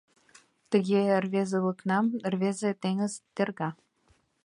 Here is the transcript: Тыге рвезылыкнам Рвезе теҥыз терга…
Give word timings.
Тыге 0.71 0.99
рвезылыкнам 1.23 2.05
Рвезе 2.31 2.71
теҥыз 2.81 3.13
терга… 3.35 3.69